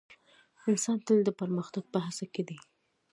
انسان 0.69 0.97
تل 1.05 1.19
د 1.25 1.29
پرمختګ 1.39 1.83
په 1.93 1.99
هڅه 2.05 2.25
کې 2.33 2.43
دی. 2.47 2.57